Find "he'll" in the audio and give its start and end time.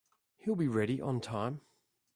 0.39-0.55